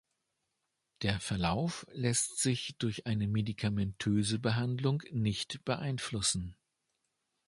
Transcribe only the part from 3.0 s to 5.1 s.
eine medikamentöse Behandlung